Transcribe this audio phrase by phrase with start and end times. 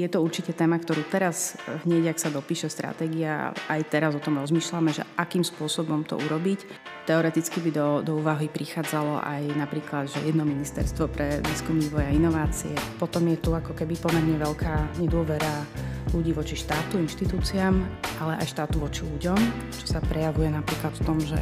[0.00, 4.40] je to určite téma, ktorú teraz hneď, ak sa dopíše stratégia, aj teraz o tom
[4.40, 6.64] rozmýšľame, že akým spôsobom to urobiť.
[7.04, 12.14] Teoreticky by do, do úvahy prichádzalo aj napríklad, že jedno ministerstvo pre výskum, vývoj a
[12.14, 12.72] inovácie.
[12.96, 15.68] Potom je tu ako keby pomerne veľká nedôvera
[16.16, 17.74] ľudí voči štátu, inštitúciám,
[18.24, 19.38] ale aj štátu voči ľuďom,
[19.74, 21.38] čo sa prejavuje napríklad v tom, že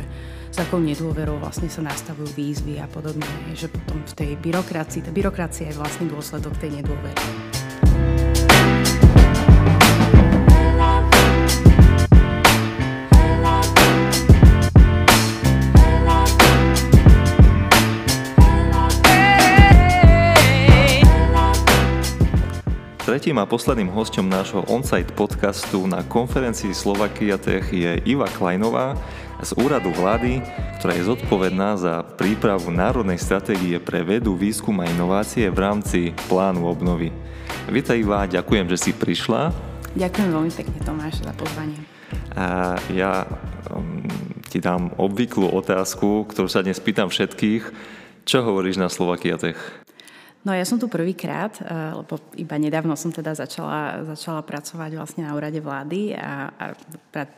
[0.48, 5.10] s akou nedôverou vlastne sa nastavujú výzvy a podobne, že potom v tej byrokracii, tá
[5.12, 7.67] byrokracia je vlastne dôsledok tej nedôvery.
[23.08, 29.00] Tretím a posledným hostom nášho on-site podcastu na konferencii Slovakia Tech je Iva Kleinová
[29.40, 30.44] z úradu vlády,
[30.76, 36.68] ktorá je zodpovedná za prípravu národnej stratégie pre vedu, výskum a inovácie v rámci plánu
[36.68, 37.08] obnovy.
[37.72, 39.56] Vítaj Iva, ďakujem, že si prišla.
[39.96, 41.80] Ďakujem veľmi pekne Tomáš za pozvanie.
[42.36, 43.24] A ja
[43.72, 44.04] um,
[44.52, 47.72] ti dám obvyklú otázku, ktorú sa dnes pýtam všetkých.
[48.28, 49.56] Čo hovoríš na Slovakia Tech?
[50.46, 51.66] No ja som tu prvýkrát, eh,
[51.98, 56.64] lebo iba nedávno som teda začala, začala pracovať vlastne na úrade vlády a, a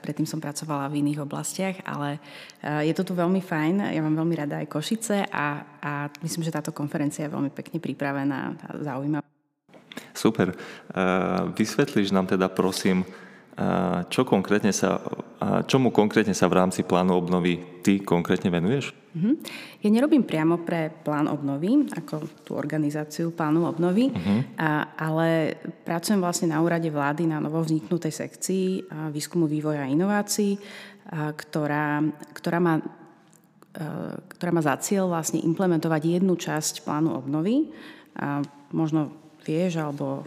[0.05, 2.21] predtým som pracovala v iných oblastiach, ale
[2.61, 5.47] eh, je to tu veľmi fajn, ja mám veľmi rada aj Košice a,
[5.81, 8.53] a myslím, že táto konferencia je veľmi pekne pripravená a
[8.84, 9.25] zaujímavá.
[10.12, 10.53] Super.
[10.53, 10.56] Eh,
[11.56, 13.09] vysvetlíš nám teda prosím,
[14.08, 15.00] čo konkrétne sa,
[15.69, 18.97] čomu konkrétne sa v rámci plánu obnovy ty konkrétne venuješ?
[19.11, 19.36] Uh-huh.
[19.83, 24.56] Ja nerobím priamo pre plán obnovy, ako tú organizáciu plánu obnovy, uh-huh.
[24.56, 28.66] a, ale pracujem vlastne na úrade vlády na novo vzniknutej sekcii
[29.12, 32.00] výskumu, vývoja a inovácií, a, ktorá,
[32.33, 32.75] ktorá má
[34.34, 37.70] ktorá má za cieľ vlastne implementovať jednu časť plánu obnovy.
[38.19, 38.42] A
[38.75, 39.14] možno
[39.47, 40.27] vieš, alebo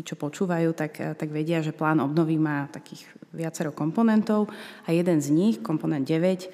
[0.00, 3.04] tí, čo počúvajú, tak, tak vedia, že plán obnovy má takých
[3.36, 4.48] viacero komponentov
[4.88, 6.48] a jeden z nich, komponent 9,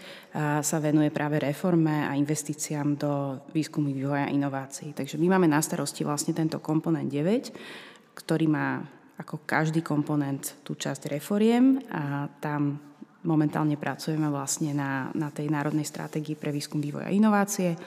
[0.67, 4.91] sa venuje práve reforme a investíciám do výskumu, vývoja a inovácií.
[4.99, 8.83] Takže my máme na starosti vlastne tento komponent 9, ktorý má
[9.17, 12.77] ako každý komponent tú časť reforiem a tam
[13.23, 17.79] momentálne pracujeme vlastne na, na tej národnej stratégii pre výskum, vývoj a inovácie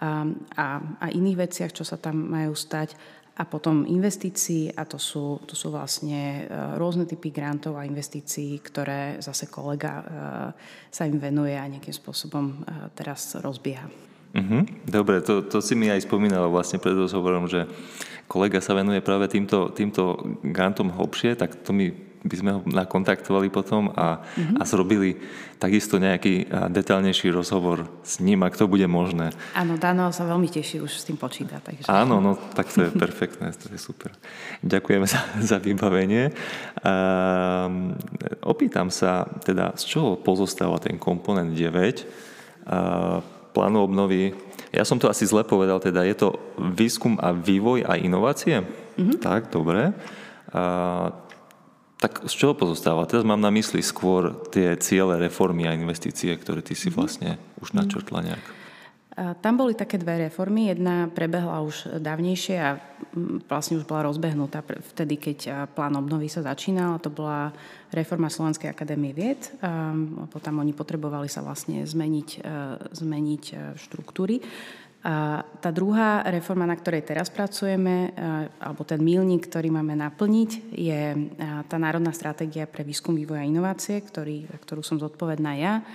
[0.00, 0.26] a,
[0.56, 0.66] a,
[1.00, 2.98] a iných veciach, čo sa tam majú stať
[3.36, 8.64] a potom investícií a to sú, to sú vlastne e, rôzne typy grantov a investícií,
[8.64, 10.04] ktoré zase kolega e,
[10.88, 12.56] sa im venuje a nejakým spôsobom e,
[12.96, 13.92] teraz rozbieha.
[14.36, 14.64] Uh-huh.
[14.88, 17.68] Dobre, to, to si mi aj spomínala vlastne pred rozhovorom, že
[18.24, 23.48] kolega sa venuje práve týmto, týmto grantom hlbšie, tak to mi by sme ho nakontaktovali
[23.52, 24.56] potom a, mm-hmm.
[24.58, 25.10] a zrobili
[25.56, 29.32] takisto nejaký detaľnejší rozhovor s ním, ak to bude možné.
[29.56, 31.60] Áno, Dano sa veľmi teší, už s tým počíta.
[31.64, 31.88] Takže...
[31.88, 34.12] Áno, no tak to je perfektné, to je super.
[34.60, 36.32] Ďakujeme za, za vybavenie.
[36.84, 37.96] Um,
[38.44, 43.24] opýtam sa teda, z čoho pozostáva ten komponent 9 uh,
[43.56, 44.36] plánu obnovy.
[44.76, 46.28] Ja som to asi zle povedal, teda je to
[46.60, 48.60] výskum a vývoj a inovácie?
[48.60, 49.24] Mm-hmm.
[49.24, 49.96] Tak, dobre.
[50.52, 51.25] Uh,
[51.96, 53.08] tak z čoho pozostáva?
[53.08, 56.94] Teraz mám na mysli skôr tie ciele reformy a investície, ktoré ty si mhm.
[56.96, 57.30] vlastne
[57.60, 57.76] už mhm.
[57.76, 58.46] načrtla nejak.
[59.16, 60.68] Tam boli také dve reformy.
[60.68, 62.76] Jedna prebehla už dávnejšie a
[63.48, 64.60] vlastne už bola rozbehnutá
[64.92, 67.00] vtedy, keď plán obnovy sa začínal.
[67.00, 67.48] To bola
[67.96, 69.56] reforma Slovenskej akadémie vied.
[70.28, 72.44] Potom oni potrebovali sa vlastne zmeniť,
[72.92, 73.44] zmeniť
[73.80, 74.44] štruktúry.
[75.04, 78.10] A tá druhá reforma, na ktorej teraz pracujeme,
[78.58, 81.02] alebo ten mílnik, ktorý máme naplniť, je
[81.70, 85.86] tá Národná stratégia pre výskum, vývoj a inovácie, ktorý, ktorú som zodpovedná ja.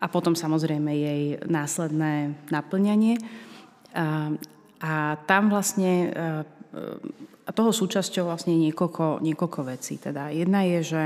[0.00, 3.20] A potom samozrejme jej následné naplňanie.
[3.92, 4.32] A,
[4.80, 4.92] a
[5.28, 6.12] tam vlastne
[7.44, 10.00] a toho súčasťou vlastne niekoľko, niekoľko vecí.
[10.00, 11.02] Teda jedna je, že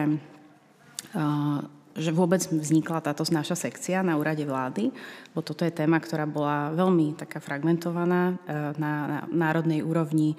[1.98, 4.94] že vôbec vznikla táto naša sekcia na úrade vlády,
[5.34, 8.34] bo toto je téma, ktorá bola veľmi taká fragmentovaná e,
[8.78, 10.38] na, národnej úrovni.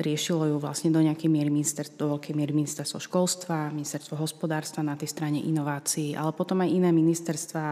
[0.00, 4.94] Riešilo ju vlastne do nejakej miery ministerstvo, do veľkej miery ministerstvo školstva, ministerstvo hospodárstva na
[4.94, 7.66] tej strane inovácií, ale potom aj iné ministerstva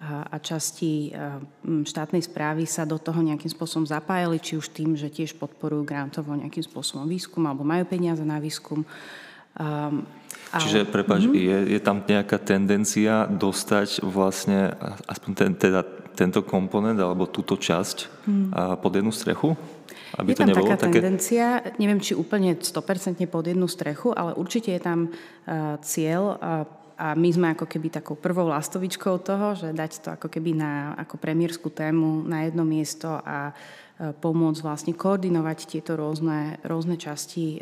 [0.00, 5.12] a časti e, štátnej správy sa do toho nejakým spôsobom zapájali, či už tým, že
[5.12, 8.80] tiež podporujú grantovo nejakým spôsobom výskum alebo majú peniaze na výskum.
[9.60, 10.08] Um,
[10.50, 11.46] Čiže, prepáč, mm-hmm.
[11.46, 14.74] je, je tam nejaká tendencia dostať vlastne
[15.06, 15.86] aspoň ten, teda,
[16.18, 18.46] tento komponent alebo túto časť mm.
[18.82, 19.54] pod jednu strechu?
[20.18, 20.98] Aby je to tam nebolo taká také...
[20.98, 26.66] tendencia, neviem, či úplne 100% pod jednu strechu, ale určite je tam uh, cieľ uh,
[27.00, 30.92] a my sme ako keby takou prvou lastovičkou toho, že dať to ako keby na,
[31.00, 33.56] ako premiérskú tému na jedno miesto a
[34.00, 37.60] pomôcť vlastne koordinovať tieto rôzne, rôzne časti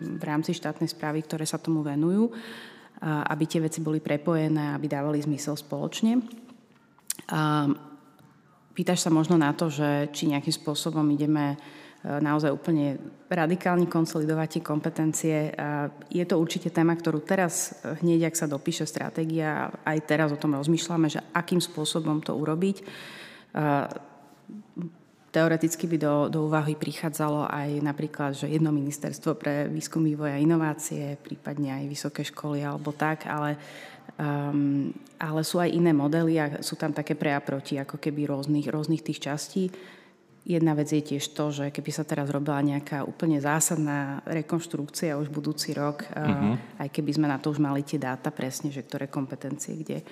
[0.00, 2.28] v rámci štátnej správy, ktoré sa tomu venujú,
[3.04, 6.20] aby tie veci boli prepojené, aby dávali zmysel spoločne.
[8.74, 11.56] Pýtaš sa možno na to, že či nejakým spôsobom ideme e,
[12.04, 13.00] naozaj úplne
[13.32, 15.36] radikálne konsolidovať tie kompetencie.
[16.12, 20.36] Je to určite téma, ktorú teraz, e, hneď ak sa dopíše stratégia, aj teraz o
[20.36, 22.84] tom rozmýšľame, že akým spôsobom to urobiť.
[25.34, 30.38] Teoreticky by do, do úvahy prichádzalo aj napríklad, že jedno ministerstvo pre výskum, vývoj a
[30.38, 33.58] inovácie, prípadne aj vysoké školy alebo tak, ale
[34.14, 38.30] Um, ale sú aj iné modely a sú tam také pre a proti, ako keby
[38.30, 39.74] rôznych, rôznych tých častí.
[40.44, 45.32] Jedna vec je tiež to, že keby sa teraz robila nejaká úplne zásadná rekonštrukcia už
[45.32, 46.60] budúci rok, uh-huh.
[46.84, 50.04] aj keby sme na to už mali tie dáta presne, že ktoré kompetencie kde,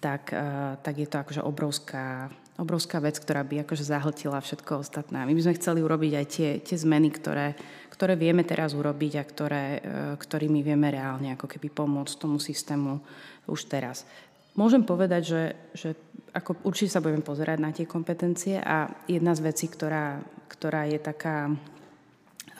[0.00, 0.32] tak,
[0.80, 5.24] tak je to akože obrovská, obrovská vec, ktorá by akože zahltila všetko ostatné.
[5.24, 7.56] My by sme chceli urobiť aj tie, tie zmeny, ktoré,
[7.92, 9.80] ktoré vieme teraz urobiť a ktoré, uh,
[10.16, 13.00] ktorými vieme reálne ako keby pomôcť tomu systému
[13.48, 14.08] už teraz.
[14.56, 15.42] Môžem povedať, že,
[15.72, 15.88] že
[16.34, 20.18] ako určite sa budeme pozerať na tie kompetencie a jedna z vecí, ktorá,
[20.50, 21.54] ktorá je taká,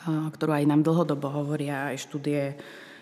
[0.07, 2.55] ktorú aj nám dlhodobo hovoria aj štúdie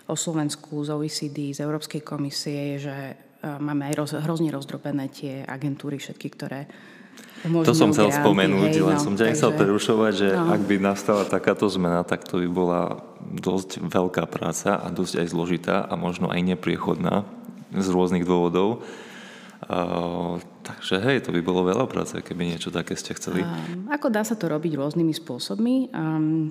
[0.09, 2.97] o Slovensku z OECD, z Európskej komisie, je, že
[3.45, 6.61] máme aj roz, hrozne rozdrobené tie agentúry všetky, ktoré
[7.43, 10.55] to som chcel spomenúť, hej, len no, som ťa nechcel prerušovať, že no.
[10.55, 15.27] ak by nastala takáto zmena, tak to by bola dosť veľká práca a dosť aj
[15.27, 17.27] zložitá a možno aj nepriechodná
[17.75, 18.87] z rôznych dôvodov.
[20.63, 23.47] Takže hej, to by bolo veľa práce, keby niečo také ste chceli.
[23.47, 25.95] Um, ako dá sa to robiť rôznymi spôsobmi?
[25.95, 26.51] Um,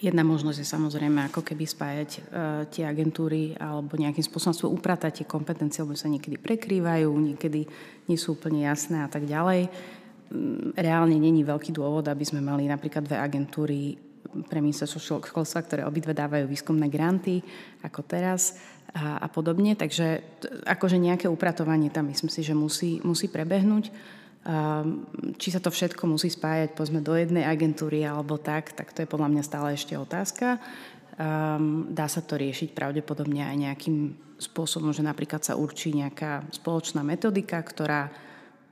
[0.00, 2.20] jedna možnosť je samozrejme ako keby spájať uh,
[2.68, 7.64] tie agentúry alebo nejakým spôsobom upratať tie kompetencie, lebo sa niekedy prekrývajú, niekedy
[8.08, 9.72] nie sú úplne jasné a tak ďalej.
[10.28, 13.96] Um, reálne není veľký dôvod, aby sme mali napríklad dve agentúry
[14.28, 17.40] pre ministerstvo školstva, ktoré obidve dávajú výskumné granty,
[17.80, 18.60] ako teraz
[18.94, 19.76] a, a podobne.
[19.76, 20.22] Takže
[20.64, 23.90] akože nejaké upratovanie tam myslím si, že musí, musí prebehnúť.
[25.36, 29.10] Či sa to všetko musí spájať povedzme do jednej agentúry alebo tak, tak to je
[29.10, 30.56] podľa mňa stále ešte otázka.
[31.90, 33.96] Dá sa to riešiť pravdepodobne aj nejakým
[34.38, 38.08] spôsobom, že napríklad sa určí nejaká spoločná metodika, ktorá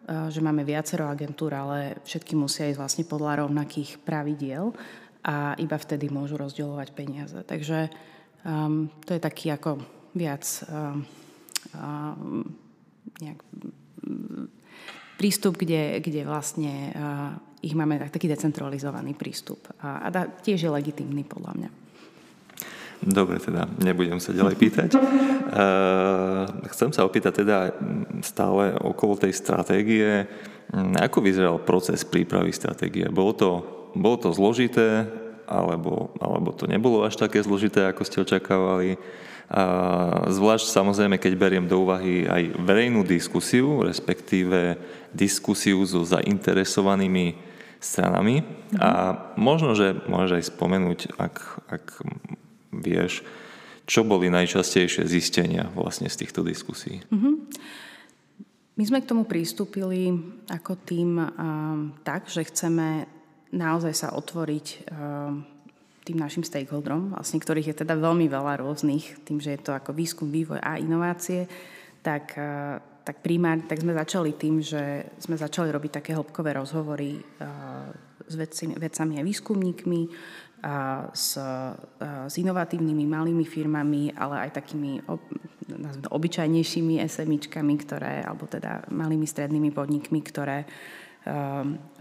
[0.06, 4.70] že máme viacero agentúr, ale všetky musia ísť vlastne podľa rovnakých pravidiel
[5.26, 7.34] a iba vtedy môžu rozdielovať peniaze.
[7.42, 7.90] Takže
[8.46, 9.82] um, to je taký ako
[10.16, 11.04] viac um,
[11.76, 12.42] um,
[13.20, 13.40] nejak,
[15.20, 19.60] prístup, kde, kde vlastne uh, ich máme taký decentralizovaný prístup.
[19.80, 20.08] A,
[20.40, 21.70] tiež je legitimný podľa mňa.
[22.96, 24.90] Dobre, teda nebudem sa ďalej pýtať.
[26.72, 27.76] Chcem sa opýtať teda
[28.24, 30.24] stále okolo tej stratégie.
[30.96, 33.04] Ako vyzeral proces prípravy stratégie?
[33.12, 33.50] Bolo to
[33.96, 35.08] bolo to zložité,
[35.48, 39.00] alebo, alebo to nebolo až také zložité, ako ste očakávali.
[40.26, 44.74] Zvlášť samozrejme, keď beriem do úvahy aj verejnú diskusiu, respektíve
[45.14, 47.38] diskusiu so zainteresovanými
[47.78, 48.42] stranami.
[48.42, 48.82] Mm-hmm.
[48.82, 48.90] A
[49.38, 51.34] možno, že môžeš aj spomenúť, ak,
[51.70, 51.84] ak
[52.74, 53.22] vieš,
[53.86, 57.06] čo boli najčastejšie zistenia vlastne z týchto diskusí.
[57.06, 57.34] Mm-hmm.
[58.76, 60.10] My sme k tomu pristúpili
[60.50, 63.08] ako tým um, tak, že chceme
[63.54, 65.55] naozaj sa otvoriť ehm,
[66.06, 69.90] tým našim stakeholderom, vlastne ktorých je teda veľmi veľa rôznych, tým, že je to ako
[69.90, 71.50] výskum, vývoj a inovácie,
[72.06, 77.18] tak, eh, tak primárne, tak sme začali tým, že sme začali robiť také hĺbkové rozhovory
[77.18, 77.26] eh,
[78.22, 78.34] s
[78.78, 80.02] vedcami a výskumníkmi,
[80.62, 85.26] a s, a eh, s inovatívnymi malými firmami, ale aj takými ob,
[86.06, 90.62] obyčajnejšími SMIčkami, ktoré, alebo teda malými strednými podnikmi, ktoré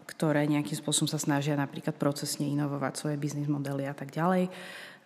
[0.05, 4.47] ktoré nejakým spôsobom sa snažia napríklad procesne inovovať svoje biznis modely a tak ďalej.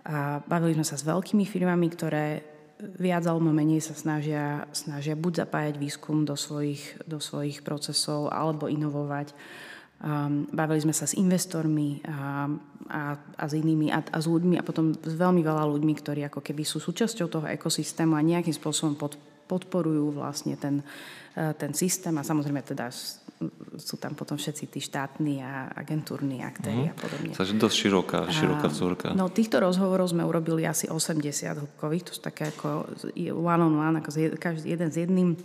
[0.07, 2.43] A bavili sme sa s veľkými firmami, ktoré
[2.79, 8.71] viac alebo menej sa snažia, snažia buď zapájať výskum do svojich, do svojich procesov alebo
[8.71, 9.35] inovovať.
[9.99, 12.47] Um, bavili sme sa s investormi a,
[12.87, 16.23] a, a s inými a, a s ľuďmi a potom s veľmi veľa ľuďmi, ktorí
[16.23, 19.19] ako keby sú súčasťou toho ekosystému a nejakým spôsobom pod,
[19.51, 20.79] podporujú vlastne ten,
[21.55, 22.91] ten systém a samozrejme teda
[23.79, 26.91] sú tam potom všetci tí štátni a agentúrni aktéri mm.
[26.91, 27.31] a podobne.
[27.31, 29.07] Takže dosť široká, široká vzorka.
[29.15, 32.91] No týchto rozhovorov sme urobili asi 80 hĺbkových, to sú také ako
[33.31, 35.39] one on one, ako každý jeden s jedným,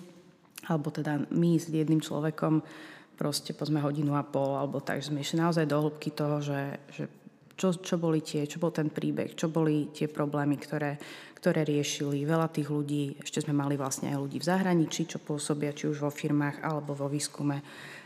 [0.67, 2.67] alebo teda my s jedným človekom
[3.15, 6.83] proste pozme hodinu a pol, alebo tak, že sme išli naozaj do hĺbky toho, že,
[6.91, 7.07] že
[7.55, 10.99] čo, čo boli tie, čo bol ten príbeh, čo boli tie problémy, ktoré,
[11.39, 12.27] ktoré riešili.
[12.27, 16.03] Veľa tých ľudí, ešte sme mali vlastne aj ľudí v zahraničí, čo pôsobia či už
[16.03, 17.63] vo firmách alebo vo výskume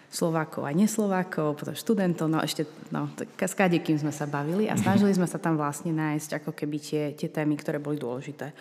[0.08, 5.12] Slovákov a neslovákov, potom študentov, no ešte no, s kým sme sa bavili a snažili
[5.12, 8.56] sme sa tam vlastne nájsť ako keby tie, tie témy, ktoré boli dôležité.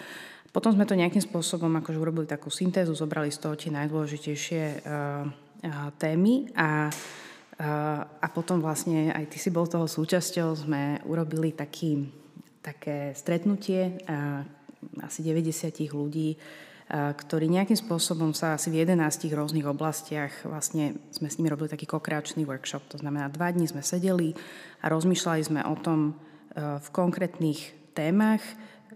[0.52, 5.24] Potom sme to nejakým spôsobom akože urobili takú syntézu, zobrali z toho tie najdôležitejšie uh,
[5.24, 6.92] uh, témy a,
[7.58, 12.06] a potom vlastne aj ty si bol toho súčasťou, sme urobili taký,
[12.62, 13.98] také stretnutie
[15.02, 16.38] asi 90 ľudí,
[16.94, 19.02] ktorí nejakým spôsobom sa asi v 11
[19.34, 22.86] rôznych oblastiach vlastne sme s nimi robili taký kokreačný workshop.
[22.94, 24.38] To znamená, dva dní sme sedeli
[24.80, 26.16] a rozmýšľali sme o tom
[26.56, 28.40] v konkrétnych témach,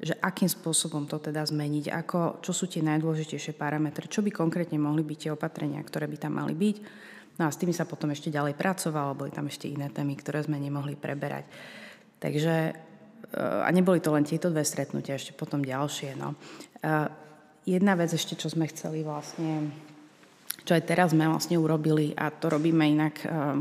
[0.01, 4.77] že akým spôsobom to teda zmeniť, ako, čo sú tie najdôležitejšie parametre, čo by konkrétne
[4.79, 6.77] mohli byť tie opatrenia, ktoré by tam mali byť.
[7.39, 10.43] No a s tými sa potom ešte ďalej pracovalo, boli tam ešte iné témy, ktoré
[10.43, 11.47] sme nemohli preberať.
[12.21, 12.55] Takže,
[13.37, 16.19] a neboli to len tieto dve stretnutia, ešte potom ďalšie.
[16.19, 16.37] No
[17.65, 19.69] jedna vec ešte, čo sme chceli vlastne,
[20.65, 23.57] čo aj teraz sme vlastne urobili a to robíme inak, uh,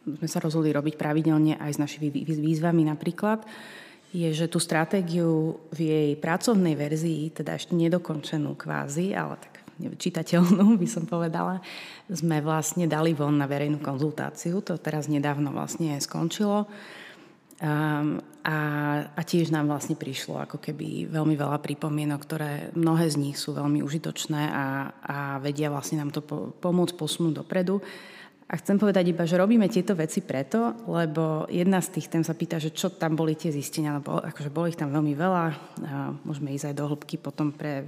[0.00, 3.44] sme sa rozhodli robiť pravidelne aj s našimi výzvami napríklad,
[4.10, 9.62] je, že tú stratégiu v jej pracovnej verzii, teda ešte nedokončenú kvázi, ale tak
[9.96, 11.64] čitateľnú by som povedala,
[12.10, 14.60] sme vlastne dali von na verejnú konzultáciu.
[14.66, 16.68] To teraz nedávno vlastne skončilo.
[17.60, 18.56] Um, a,
[19.12, 23.52] a tiež nám vlastne prišlo ako keby veľmi veľa pripomienok, ktoré mnohé z nich sú
[23.52, 27.84] veľmi užitočné a, a vedia vlastne nám to po, pomôcť posunúť dopredu.
[28.50, 32.34] A chcem povedať iba, že robíme tieto veci preto, lebo jedna z tých tém sa
[32.34, 35.44] pýta, že čo tam boli tie zistenia, lebo akože bolo ich tam veľmi veľa,
[35.86, 37.86] a môžeme ísť aj do hĺbky potom pre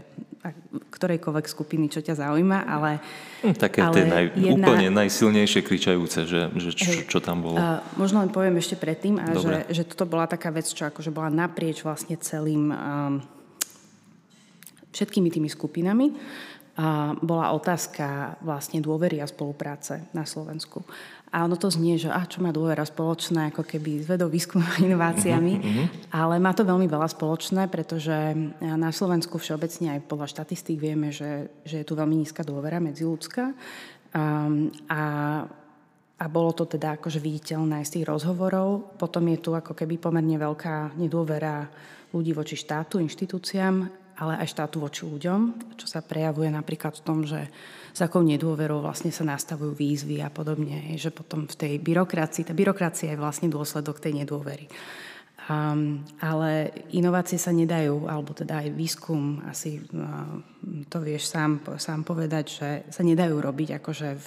[0.95, 3.03] ktorejkoľvek skupiny, čo ťa zaujíma, ale...
[3.43, 7.59] Hm, také ale tie naj, jedna, úplne najsilnejšie kričajúce, že, že čo, čo tam bolo.
[7.59, 11.11] Uh, možno len poviem ešte predtým, a že, že toto bola taká vec, čo akože
[11.11, 12.71] bola naprieč vlastne celým...
[12.71, 13.15] Um,
[14.93, 16.13] všetkými tými skupinami
[16.73, 20.81] a bola otázka vlastne dôvery a spolupráce na Slovensku.
[21.33, 24.69] A ono to znie, že a čo má dôvera spoločné, ako keby s vedou, výskumom
[24.69, 28.13] a inováciami, uh-huh, ale má to veľmi veľa spoločné, pretože
[28.61, 33.53] na Slovensku všeobecne aj podľa štatistík vieme, že, že je tu veľmi nízka dôvera medziľudská.
[34.13, 35.01] Um, a
[36.23, 38.95] a bolo to teda akože viditeľné z tých rozhovorov.
[38.95, 41.67] Potom je tu ako keby pomerne veľká nedôvera
[42.15, 47.27] ľudí voči štátu, inštitúciám ale aj štátu voči ľuďom, čo sa prejavuje napríklad v tom,
[47.27, 47.51] že
[47.91, 52.55] s akou nedôverou vlastne sa nastavujú výzvy a podobne, že potom v tej byrokracii, tá
[52.55, 54.71] byrokracia je vlastne dôsledok tej nedôvery.
[55.51, 60.39] Um, ale inovácie sa nedajú, alebo teda aj výskum, asi uh,
[60.87, 64.27] to vieš sám, sám povedať, že sa nedajú robiť akože v,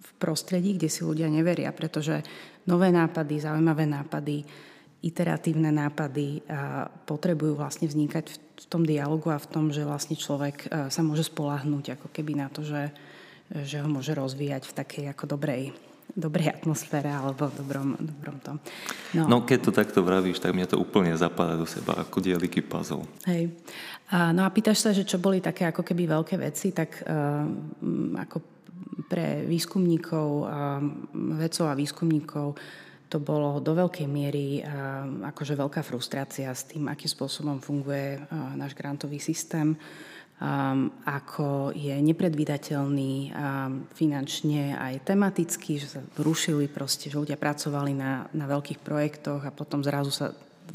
[0.00, 2.24] v prostredí, kde si ľudia neveria, pretože
[2.64, 4.40] nové nápady, zaujímavé nápady,
[5.04, 6.42] iteratívne nápady
[7.06, 11.00] potrebujú vlastne vznikať v, v tom dialogu a v tom, že vlastne človek e, sa
[11.06, 12.90] môže spolahnúť ako keby na to, že,
[13.54, 15.72] že ho môže rozvíjať v takej ako dobrej
[16.18, 18.56] dobrej atmosfére alebo dobrom, dobrom tom.
[19.12, 19.28] No.
[19.28, 23.04] no keď to takto vravíš, tak mňa to úplne zapadá do seba ako dieliky puzzle.
[23.28, 23.52] Hej.
[24.08, 27.44] A, no a pýtaš sa, že čo boli také ako keby veľké veci, tak uh,
[28.18, 28.36] ako
[29.06, 30.80] pre výskumníkov, uh,
[31.38, 32.46] vedcov a výskumníkov
[33.08, 34.60] to bolo do veľkej miery
[35.24, 38.20] akože veľká frustrácia s tým, akým spôsobom funguje
[38.54, 39.72] náš grantový systém,
[41.08, 43.34] ako je nepredvídateľný
[43.96, 49.50] finančne aj tematicky, že sa rušili proste, že ľudia pracovali na, na veľkých projektoch a
[49.50, 50.30] potom zrazu sa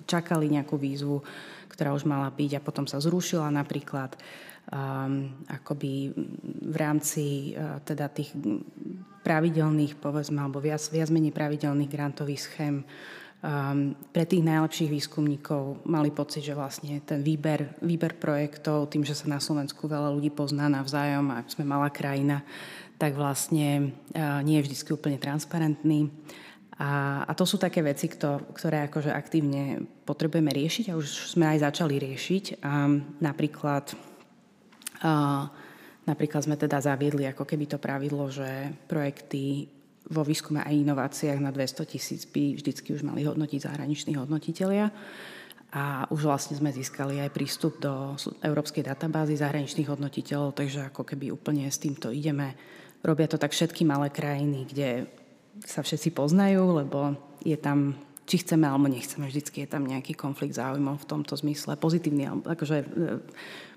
[0.09, 1.21] čakali nejakú výzvu,
[1.71, 4.13] ktorá už mala byť a potom sa zrušila napríklad.
[4.13, 4.52] um,
[5.49, 6.15] akoby
[6.63, 8.31] v rámci uh, teda tých
[9.23, 12.75] pravidelných, povedzme, alebo viac, viac menej pravidelných grantových schém
[13.43, 19.15] um, pre tých najlepších výskumníkov mali pocit, že vlastne ten výber, výber projektov, tým, že
[19.15, 22.43] sa na Slovensku veľa ľudí pozná navzájom a sme malá krajina,
[22.99, 26.11] tak vlastne uh, nie je vždy úplne transparentný.
[26.73, 31.45] A, a to sú také veci, kto, ktoré akože aktívne potrebujeme riešiť a už sme
[31.53, 32.65] aj začali riešiť.
[32.65, 33.93] Um, napríklad
[36.03, 39.67] Napríklad sme teda zaviedli ako keby to pravidlo, že projekty
[40.11, 44.91] vo výskume a inováciách na 200 tisíc by vždycky už mali hodnotiť zahraniční hodnotitelia.
[45.73, 48.13] A už vlastne sme získali aj prístup do
[48.45, 52.53] európskej databázy zahraničných hodnotiteľov, takže ako keby úplne s týmto ideme.
[53.01, 55.09] Robia to tak všetky malé krajiny, kde
[55.65, 57.97] sa všetci poznajú, lebo je tam,
[58.29, 62.77] či chceme alebo nechceme, vždycky je tam nejaký konflikt záujmov v tomto zmysle, pozitívny, akože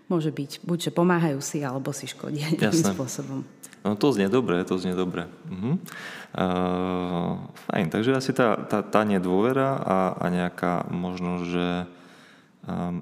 [0.06, 3.40] môže byť buď, že pomáhajú si, alebo si škodia nejakým spôsobom.
[3.86, 5.30] No to znie dobre, to znie dobre.
[5.46, 5.78] Uh-huh.
[6.34, 7.38] Uh,
[7.70, 11.86] fajn, takže asi tá, tá, tá nedôvera a, a nejaká možno, že
[12.66, 12.98] um,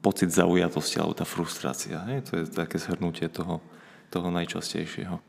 [0.00, 2.00] pocit zaujatosti alebo tá frustrácia.
[2.08, 2.32] Hej?
[2.32, 3.60] To je také zhrnutie toho,
[4.08, 5.20] toho najčastejšieho.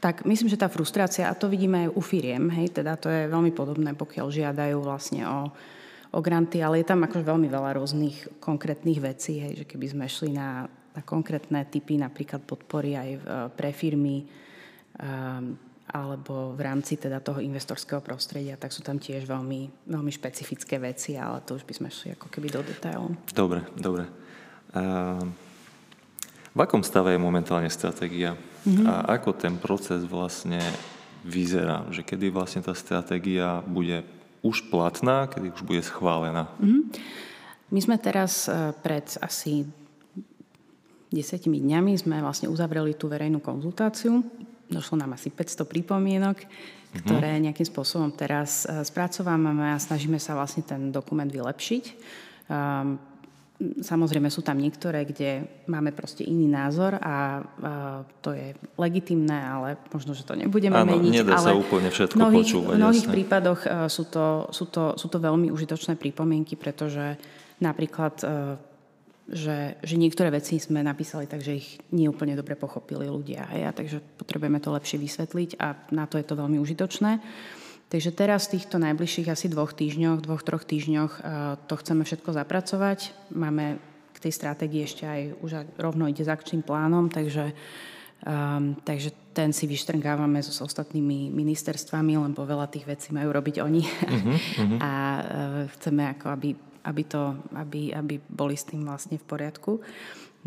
[0.00, 3.28] Tak myslím, že tá frustrácia, a to vidíme aj u firiem, hej, teda to je
[3.28, 5.52] veľmi podobné, pokiaľ žiadajú vlastne o,
[6.10, 10.06] o granty, ale je tam akože veľmi veľa rôznych konkrétnych vecí, hej, že keby sme
[10.10, 13.24] šli na na konkrétne typy napríklad podpory aj v,
[13.54, 14.26] pre firmy
[14.98, 15.54] um,
[15.90, 21.18] alebo v rámci teda toho investorského prostredia, tak sú tam tiež veľmi, veľmi špecifické veci,
[21.18, 23.10] ale to už by sme šli ako keby do detailov.
[23.34, 24.06] Dobre, dobre.
[24.70, 25.18] Uh,
[26.54, 28.38] v akom stave je momentálne stratégia?
[28.66, 28.86] Mm-hmm.
[28.86, 30.62] A ako ten proces vlastne
[31.26, 31.86] vyzerá?
[31.90, 34.06] Že kedy vlastne tá stratégia bude
[34.40, 36.48] už platná, kedy už bude schválená?
[36.60, 36.82] Mm-hmm.
[37.70, 39.68] My sme teraz e, pred asi
[41.10, 44.22] desetimi dňami sme vlastne uzavreli tú verejnú konzultáciu.
[44.70, 46.98] Došlo nám asi 500 pripomienok, mm-hmm.
[47.04, 51.84] ktoré nejakým spôsobom teraz e, spracovávame a snažíme sa vlastne ten dokument vylepšiť.
[52.50, 53.09] Um,
[53.60, 59.76] Samozrejme sú tam niektoré, kde máme proste iný názor a uh, to je legitimné, ale
[59.92, 61.12] možno, že to nebudeme Áno, meniť.
[61.20, 62.74] nedá ale sa úplne všetko mnohých, počúvať.
[62.74, 63.14] V mnohých jasne.
[63.14, 67.20] prípadoch uh, sú, to, sú, to, sú to veľmi užitočné pripomienky, pretože
[67.60, 68.56] napríklad uh,
[69.30, 73.46] že, že niektoré veci sme napísali tak, že ich nie úplne dobre pochopili ľudia.
[73.54, 73.62] Hej?
[73.62, 77.22] A takže potrebujeme to lepšie vysvetliť a na to je to veľmi užitočné.
[77.90, 81.22] Takže teraz v týchto najbližších asi dvoch týždňoch, dvoch, troch týždňoch eh,
[81.66, 82.98] to chceme všetko zapracovať.
[83.34, 83.82] Máme
[84.14, 87.56] k tej stratégii ešte aj už rovno ide s akčným plánom, takže,
[88.20, 93.64] um, takže ten si vyštrngávame so, s ostatnými ministerstvami, lebo veľa tých vecí majú robiť
[93.64, 93.80] oni.
[93.80, 94.76] Uh-huh, uh-huh.
[94.76, 95.22] A uh,
[95.72, 96.50] chceme ako, aby
[96.84, 99.84] aby, to, aby, aby boli s tým vlastne v poriadku.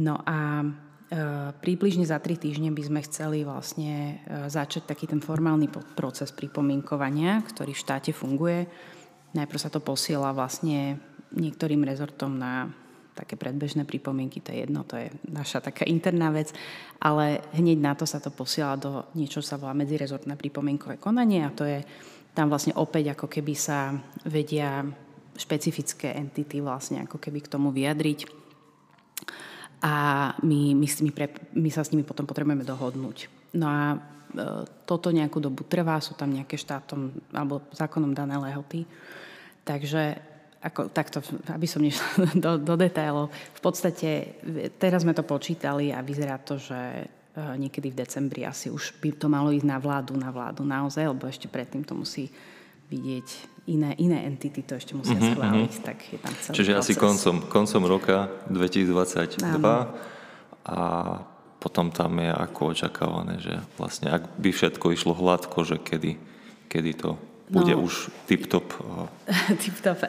[0.01, 0.65] No a
[1.13, 6.33] e, približne za tri týždne by sme chceli vlastne e, začať taký ten formálny proces
[6.33, 8.65] pripomienkovania, ktorý v štáte funguje.
[9.37, 10.97] Najprv sa to posiela vlastne
[11.37, 12.69] niektorým rezortom na
[13.13, 16.49] také predbežné pripomienky, to je jedno, to je naša taká interná vec,
[16.97, 21.53] ale hneď na to sa to posiela do niečo, sa volá medzirezortné pripomienkové konanie a
[21.53, 21.85] to je
[22.33, 23.93] tam vlastne opäť ako keby sa
[24.25, 24.81] vedia
[25.37, 28.42] špecifické entity vlastne ako keby k tomu vyjadriť.
[29.83, 29.93] A
[30.39, 31.27] my, my, my, pre,
[31.59, 33.27] my sa s nimi potom potrebujeme dohodnúť.
[33.59, 33.97] No a e,
[34.87, 38.87] toto nejakú dobu trvá, sú tam nejaké štátom alebo zákonom dané lehoty.
[39.67, 40.15] Takže
[40.63, 41.19] ako, takto,
[41.51, 44.39] aby som nešla do, do detailov, v podstate
[44.79, 47.05] teraz sme to počítali a vyzerá to, že e,
[47.59, 51.27] niekedy v decembri asi už by to malo ísť na vládu, na vládu naozaj, lebo
[51.27, 52.31] ešte predtým to musí
[52.87, 55.33] vidieť iné, iné entity to ešte musia mm-hmm.
[55.35, 56.83] schváliť, tak je tam celý Čiže proces.
[56.83, 58.17] asi koncom, koncom roka
[58.51, 59.87] 2022 Áno.
[60.67, 60.79] a
[61.63, 66.19] potom tam je ako očakávané, že vlastne ak by všetko išlo hladko, že kedy,
[66.67, 67.15] kedy to
[67.53, 68.65] bude no, už tip-top.
[69.63, 69.99] tip-top.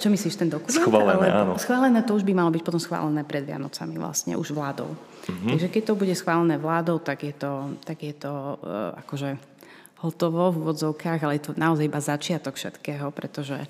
[0.00, 0.72] Čo myslíš, ten dokument?
[0.72, 1.54] Schválené, áno.
[1.60, 4.88] Schválené to už by malo byť potom schválené pred Vianocami vlastne, už vládou.
[4.88, 5.48] Mm-hmm.
[5.52, 9.36] Takže keď to bude schválené vládou, tak je to, tak je to uh, akože
[10.04, 13.64] hotovo v úvodzovkách, ale je to naozaj iba začiatok všetkého, pretože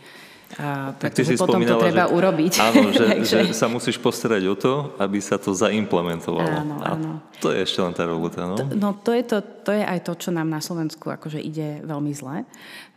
[0.54, 2.52] a, tak pretože potom to treba že, urobiť.
[2.62, 6.46] Áno, že, že sa musíš postarať o to, aby sa to zaimplementovalo.
[6.46, 7.10] Áno, áno.
[7.18, 8.54] A to je ešte len tá robota, no?
[8.54, 11.82] To, no to je, to, to je aj to, čo nám na Slovensku akože ide
[11.82, 12.46] veľmi zle.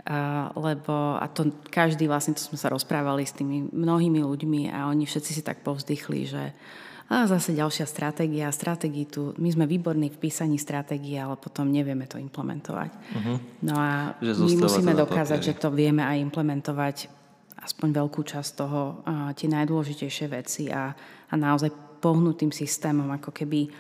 [0.08, 4.88] A, lebo, a to každý, vlastne to sme sa rozprávali s tými mnohými ľuďmi a
[4.88, 6.44] oni všetci si tak povzdychli, že
[7.08, 8.52] a zase ďalšia stratégia.
[8.52, 12.92] Stratégii tu, my sme výborní v písaní stratégie, ale potom nevieme to implementovať.
[12.92, 13.40] Uh-huh.
[13.64, 17.08] No a že my musíme dokázať, že to vieme aj implementovať
[17.64, 20.92] aspoň veľkú časť toho, a tie najdôležitejšie veci a,
[21.32, 21.72] a naozaj
[22.04, 23.72] pohnúť tým systémom, ako keby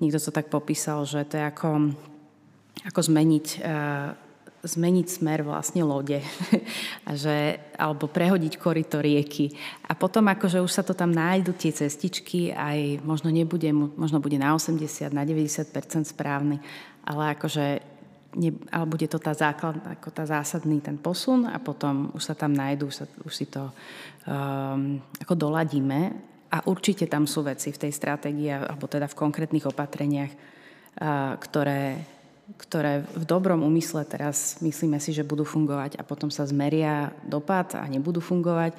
[0.00, 1.92] niekto to tak popísal, že to je ako,
[2.88, 3.46] ako zmeniť
[4.62, 6.22] zmeniť smer vlastne lode
[7.08, 9.50] a že, alebo prehodiť korito rieky.
[9.90, 14.38] A potom akože už sa to tam nájdu tie cestičky, aj možno nebude, možno bude
[14.38, 15.66] na 80, na 90%
[16.06, 16.62] správny,
[17.02, 17.92] ale akože
[18.38, 22.34] ne, ale bude to tá základ, ako tá zásadný ten posun a potom už sa
[22.38, 26.14] tam nájdú, už, sa, už si to um, ako doladíme
[26.54, 31.98] a určite tam sú veci v tej stratégii alebo teda v konkrétnych opatreniach, uh, ktoré
[32.58, 37.78] ktoré v dobrom úmysle teraz myslíme si, že budú fungovať a potom sa zmeria dopad
[37.78, 38.74] a nebudú fungovať.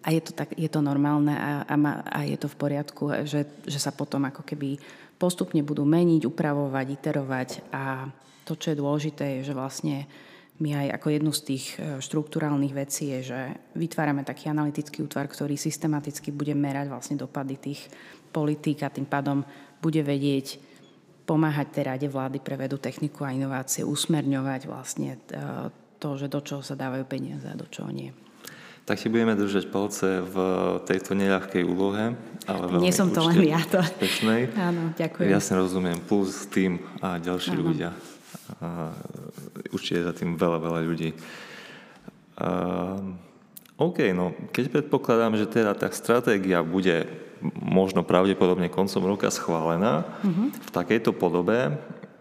[0.00, 3.28] A je to, tak, je to normálne a, a, ma, a je to v poriadku,
[3.28, 4.80] že, že sa potom ako keby
[5.20, 8.08] postupne budú meniť, upravovať, iterovať a
[8.48, 10.08] to, čo je dôležité, je, že vlastne
[10.60, 13.40] my aj ako jednu z tých e, štruktúrálnych vecí je, že
[13.76, 17.80] vytvárame taký analytický útvar, ktorý systematicky bude merať vlastne dopady tých
[18.32, 19.44] politík a tým pádom
[19.80, 20.69] bude vedieť
[21.30, 25.14] pomáhať tej rade vlády pre vedu, techniku a inovácie, usmerňovať vlastne
[26.02, 28.10] to, že do čoho sa dávajú peniaze a do čoho nie.
[28.82, 30.36] Tak si budeme držať palce v
[30.82, 32.18] tejto neľahkej úlohe.
[32.50, 33.62] Ale Nie som to len ja.
[33.70, 33.78] To...
[34.02, 34.50] Pečnej.
[34.58, 35.30] Áno, ďakujem.
[35.30, 35.98] Jasne rozumiem.
[36.02, 37.70] Plus tým a ďalší Áno.
[37.70, 37.94] ľudia.
[38.58, 38.90] A
[39.70, 41.14] určite za tým veľa, veľa ľudí.
[42.42, 42.48] A,
[43.78, 47.06] OK, no keď predpokladám, že teda tá stratégia bude
[47.56, 50.52] možno pravdepodobne koncom roka schválená uh-huh.
[50.52, 51.72] v takejto podobe,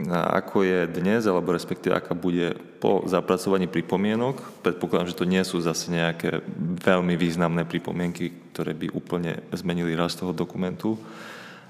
[0.08, 4.64] ako je dnes, alebo respektíve aká bude po zapracovaní pripomienok.
[4.64, 6.40] Predpokladám, že to nie sú zase nejaké
[6.80, 10.96] veľmi významné pripomienky, ktoré by úplne zmenili rast toho dokumentu.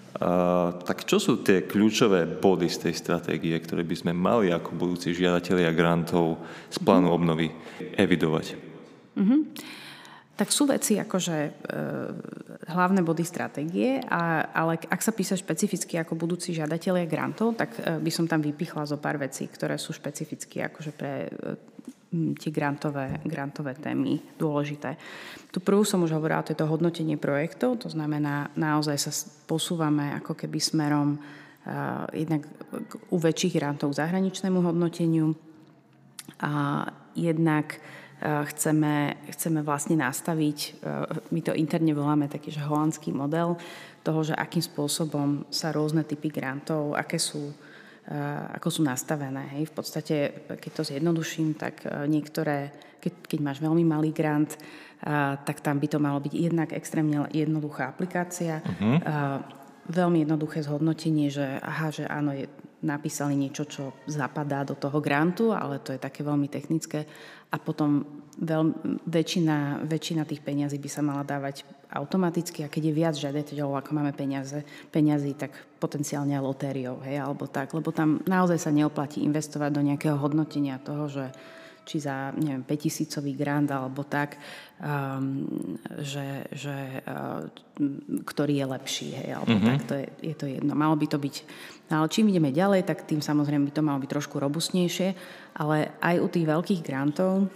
[0.09, 4.77] Uh, tak čo sú tie kľúčové body z tej stratégie, ktoré by sme mali ako
[4.77, 7.49] budúci žiadatelia grantov z plánu obnovy
[7.97, 8.57] evidovať?
[9.17, 9.41] Mm-hmm.
[10.39, 11.51] Tak sú veci akože e,
[12.71, 17.99] hlavné body stratégie, a, ale ak sa píše špecificky ako budúci žiadatelia grantov, tak e,
[17.99, 21.29] by som tam vypichla zo pár vecí, ktoré sú špecificky akože pre e,
[22.09, 24.97] tie grantové, grantové témy dôležité.
[25.53, 29.11] Tu prvú som už hovorila, to je to hodnotenie projektov, to znamená, naozaj sa
[29.45, 32.49] posúvame ako keby smerom uh, jednak
[33.13, 35.37] u väčších grantov k zahraničnému hodnoteniu
[36.41, 37.77] a jednak
[38.19, 40.69] chceme, chceme vlastne nastaviť, e,
[41.31, 43.55] my to interne voláme taký, že holandský model
[44.03, 48.15] toho, že akým spôsobom sa rôzne typy grantov, aké sú, e,
[48.59, 49.55] ako sú nastavené.
[49.55, 49.71] Hej.
[49.71, 50.15] V podstate,
[50.59, 54.59] keď to zjednoduším, tak niektoré, keď, keď máš veľmi malý grant,
[55.47, 58.99] tak tam by to malo byť jednak extrémne jednoduchá aplikácia, uh-huh.
[59.87, 62.51] veľmi jednoduché zhodnotenie, že aha, že áno, je,
[62.83, 67.03] napísali niečo, čo zapadá do toho grantu, ale to je také veľmi technické.
[67.49, 68.05] A potom
[68.39, 68.63] veľ,
[69.03, 73.89] väčšina, väčšina tých peňazí by sa mala dávať automaticky a keď je viac žiadateľov, ako
[73.97, 74.61] máme peniaze,
[74.93, 80.15] peňazí, tak potenciálne lotériou, hej, alebo tak, lebo tam naozaj sa neoplatí investovať do nejakého
[80.15, 81.25] hodnotenia toho, že
[81.89, 84.37] či za, neviem, 5000 grant alebo tak,
[84.77, 85.49] um,
[85.97, 87.49] že, že uh,
[88.29, 89.69] ktorý je lepší, hej, alebo mm-hmm.
[89.73, 90.77] tak, to je, je to jedno.
[90.77, 91.35] Malo by to byť,
[91.89, 95.17] no, ale čím ideme ďalej, tak tým samozrejme by to malo byť trošku robustnejšie,
[95.57, 97.49] ale aj u tých veľkých grantov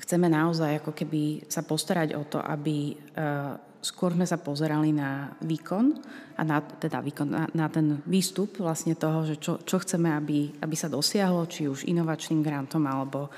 [0.00, 5.32] chceme naozaj ako keby sa postarať o to, aby uh, skôr sme sa pozerali na
[5.42, 5.94] výkon
[6.38, 10.58] a na, teda výkon, na, na ten výstup vlastne toho, že čo, čo chceme, aby,
[10.58, 13.30] aby sa dosiahlo, či už inovačným grantom alebo,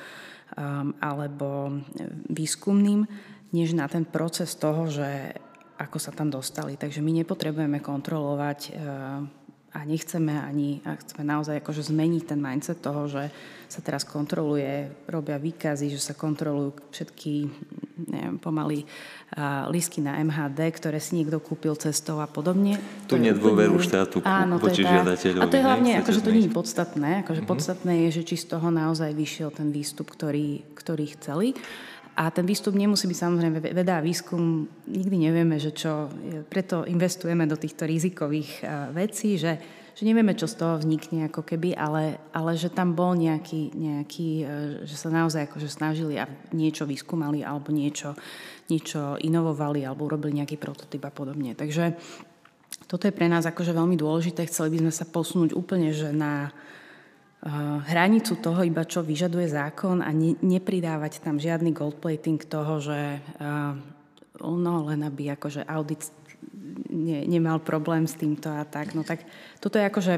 [0.57, 1.81] um, alebo
[2.33, 3.05] výskumným,
[3.53, 5.35] než na ten proces toho, že
[5.81, 6.76] ako sa tam dostali.
[6.76, 8.76] Takže my nepotrebujeme kontrolovať uh,
[9.70, 13.30] a nechceme ani, a chceme naozaj akože zmeniť ten mindset toho, že
[13.70, 17.33] sa teraz kontroluje, robia výkazy, že sa kontrolujú všetky
[18.11, 22.83] neviem, pomaly uh, lísky na MHD, ktoré si niekto kúpil cestou a podobne.
[23.06, 25.44] Tu nie dôveru štátu áno, voči žiadateľovi.
[25.44, 27.11] A to je hlavne, akože to nie je podstatné.
[27.22, 27.52] Akože uh-huh.
[27.54, 31.54] podstatné je, že či z toho naozaj vyšiel ten výstup, ktorý, ktorý chceli.
[32.16, 34.66] A ten výstup nemusí byť samozrejme veda a výskum.
[34.90, 36.11] Nikdy nevieme, že čo.
[36.51, 39.57] Preto investujeme do týchto rizikových vecí, že,
[39.96, 44.31] že nevieme, čo z toho vznikne ako keby, ale, ale že tam bol nejaký, nejaký,
[44.42, 44.44] e,
[44.88, 48.16] že sa naozaj akože snažili a niečo vyskúmali alebo niečo,
[48.68, 51.53] niečo inovovali alebo urobili nejaký prototyp a podobne.
[51.53, 51.96] Takže
[52.88, 54.49] toto je pre nás akože veľmi dôležité.
[54.51, 56.51] Chceli by sme sa posunúť úplne, že na
[57.88, 63.24] hranicu toho, iba čo vyžaduje zákon a ne, nepridávať tam žiadny goldplating toho, že
[64.40, 66.05] no len aby akože audit
[66.92, 68.92] ne, nemal problém s týmto a tak.
[68.92, 69.24] No tak
[69.57, 70.14] toto je akože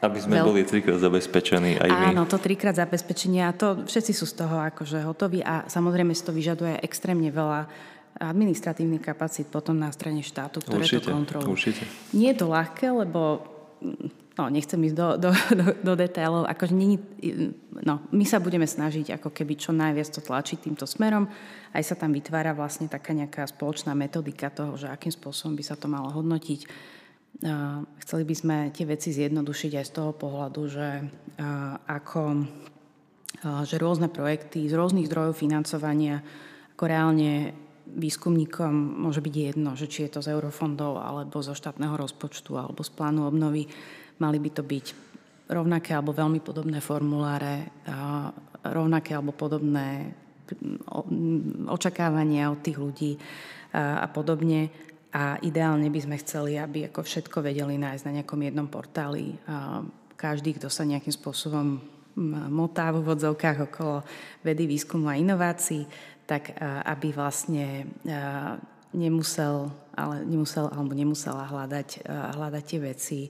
[0.00, 0.46] aby sme veľ...
[0.48, 2.04] boli trikrát zabezpečení aj my.
[2.16, 6.24] Áno, to trikrát zabezpečenie a to všetci sú z toho akože hotoví a samozrejme si
[6.24, 7.68] to vyžaduje extrémne veľa
[8.16, 11.52] administratívnych kapacít potom na strane štátu, ktoré určite, to kontrolujú.
[11.52, 11.84] Určite.
[12.16, 13.44] Nie je to ľahké, lebo
[14.40, 16.96] no, nechcem ísť do, do, do, do detailov, akože není,
[17.84, 21.28] no, my sa budeme snažiť ako keby čo najviac to tlačiť týmto smerom.
[21.76, 25.76] Aj sa tam vytvára vlastne taká nejaká spoločná metodika toho, že akým spôsobom by sa
[25.76, 26.60] to malo hodnotiť.
[28.02, 30.88] Chceli by sme tie veci zjednodušiť aj z toho pohľadu, že
[31.86, 32.22] ako
[33.40, 36.20] že rôzne projekty z rôznych zdrojov financovania
[36.76, 37.54] ako reálne
[37.90, 42.84] výskumníkom môže byť jedno, že či je to z eurofondov alebo zo štátneho rozpočtu alebo
[42.86, 43.66] z plánu obnovy
[44.20, 44.86] Mali by to byť
[45.50, 47.82] rovnaké alebo veľmi podobné formuláre,
[48.62, 50.12] rovnaké alebo podobné
[51.66, 53.12] očakávania od tých ľudí
[53.74, 54.70] a podobne.
[55.10, 59.34] A ideálne by sme chceli, aby ako všetko vedeli nájsť na nejakom jednom portáli.
[60.14, 61.82] Každý, kto sa nejakým spôsobom
[62.46, 64.06] motá v úvodzovkách okolo
[64.46, 65.82] vedy, výskumu a inovácií,
[66.30, 67.90] tak aby vlastne
[68.94, 73.20] nemusel, ale nemusel alebo nemusela hľadať, hľadať tie veci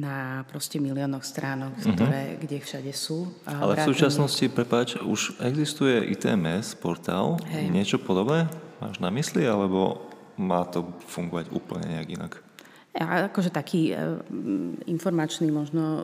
[0.00, 1.92] na proste miliónoch stránok, uh-huh.
[1.92, 3.28] ktoré, kde všade sú.
[3.44, 7.68] Ale v súčasnosti, prepáč, už existuje ITMS portál, Hej.
[7.68, 8.48] niečo podobné?
[8.80, 10.08] Máš na mysli, alebo
[10.40, 12.32] má to fungovať úplne nejak inak?
[12.90, 14.18] A akože taký e,
[14.90, 16.02] informačný možno,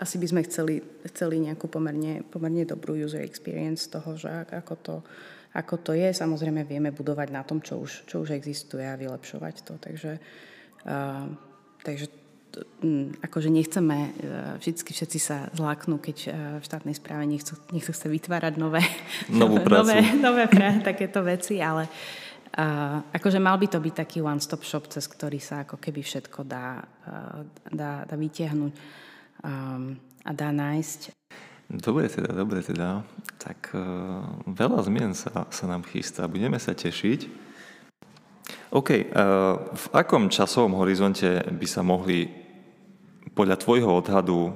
[0.00, 0.80] asi by sme chceli,
[1.12, 4.96] chceli nejakú pomerne, pomerne dobrú user experience toho, že ako to,
[5.52, 6.08] ako to je.
[6.08, 9.76] Samozrejme vieme budovať na tom, čo už, čo už existuje a vylepšovať to.
[9.76, 10.12] Takže,
[10.88, 11.28] uh,
[11.84, 12.06] takže
[13.22, 14.10] akože nechceme, uh,
[14.58, 18.82] vždycky všetci sa zláknú, keď uh, v štátnej správe nechcú, nechcú sa vytvárať nové,
[19.32, 19.92] Novú prácu.
[19.92, 21.86] nové, nové pra, takéto veci, ale
[22.56, 26.44] uh, akože mal by to byť taký one-stop shop, cez ktorý sa ako keby všetko
[26.46, 26.82] dá,
[27.68, 28.72] dá, dá vytiahnuť
[29.44, 31.14] um, a dá nájsť.
[31.68, 33.04] Dobre teda, dobre teda.
[33.36, 36.24] Tak uh, veľa zmien sa, sa nám chystá.
[36.24, 37.47] Budeme sa tešiť.
[38.68, 38.90] OK.
[38.90, 39.00] Uh,
[39.72, 42.28] v akom časovom horizonte by sa mohli
[43.32, 44.52] podľa tvojho odhadu uh,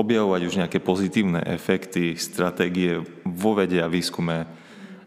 [0.00, 4.48] objavovať už nejaké pozitívne efekty, stratégie vo vede a výskume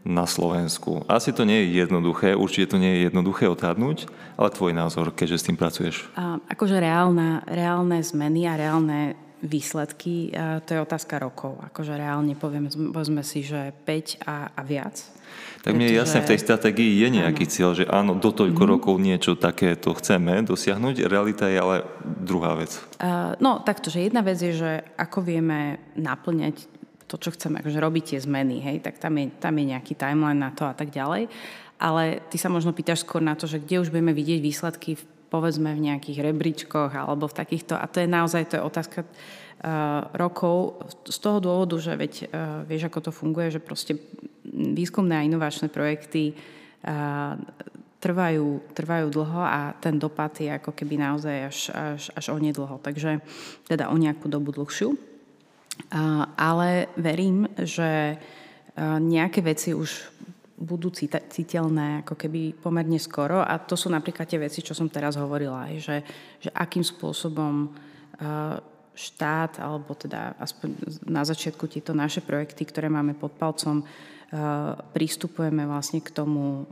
[0.04, 1.08] na Slovensku.
[1.08, 5.40] Asi to nie je jednoduché, určite to nie je jednoduché odhadnúť, ale tvoj názor, keďže
[5.40, 6.12] s tým pracuješ.
[6.52, 10.32] Akože reálna, reálne zmeny a reálne výsledky,
[10.64, 11.60] to je otázka rokov.
[11.68, 14.96] Akože reálne poviem, povedzme si, že 5 a, a viac.
[15.64, 17.52] Tak mne je jasné, v tej stratégii je nejaký áno.
[17.52, 18.74] cieľ, že áno, do toľko mm-hmm.
[18.76, 21.08] rokov niečo takéto chceme dosiahnuť.
[21.08, 22.76] Realita je ale druhá vec.
[23.00, 26.68] Uh, no takto, že jedna vec je, že ako vieme naplňať
[27.08, 30.42] to, čo chceme akože robiť tie zmeny, hej, tak tam je, tam je nejaký timeline
[30.42, 31.30] na to a tak ďalej.
[31.80, 35.04] Ale ty sa možno pýtaš skôr na to, že kde už budeme vidieť výsledky v,
[35.34, 40.06] povedzme v nejakých rebríčkoch alebo v takýchto, a to je naozaj to je otázka uh,
[40.14, 40.78] rokov
[41.10, 43.98] z toho dôvodu, že veď uh, vieš, ako to funguje, že proste
[44.54, 47.34] výskumné a inovačné projekty uh,
[48.04, 52.76] trvajú, trvajú dlho a ten dopad je ako keby naozaj až, až, až onedlho.
[52.84, 53.24] Takže
[53.72, 54.92] teda o nejakú dobu dlhšiu.
[56.36, 58.20] Ale verím, že
[59.00, 59.88] nejaké veci už
[60.64, 63.44] budú citeľné ako keby pomerne skoro.
[63.44, 65.98] A to sú napríklad tie veci, čo som teraz hovorila, aj, že,
[66.40, 67.70] že akým spôsobom
[68.94, 70.70] štát, alebo teda aspoň
[71.10, 73.84] na začiatku tieto naše projekty, ktoré máme pod palcom,
[74.94, 76.66] pristupujeme vlastne k tomu,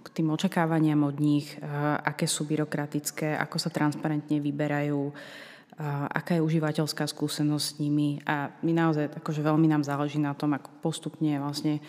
[0.00, 1.52] k tým očakávaniam od nich,
[2.04, 5.12] aké sú byrokratické, ako sa transparentne vyberajú,
[6.08, 8.18] aká je užívateľská skúsenosť s nimi.
[8.24, 11.82] A my naozaj akože veľmi nám záleží na tom, ako postupne vlastne e,